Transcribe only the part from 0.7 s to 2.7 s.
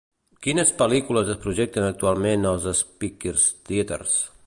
pel·lícules es projecten actualment als